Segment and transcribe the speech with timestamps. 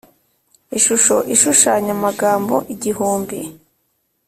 [0.77, 3.39] ishusho ishushanya amagambo igihumbi